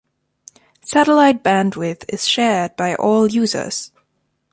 Satellite 0.83 1.43
bandwidth 1.43 2.05
is 2.09 2.27
shared 2.27 2.75
by 2.75 2.95
all 2.95 3.27
users. 3.29 3.91